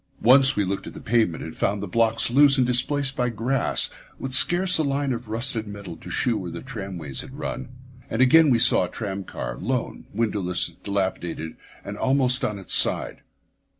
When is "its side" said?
12.57-13.21